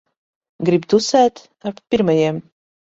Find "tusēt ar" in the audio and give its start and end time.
0.95-1.79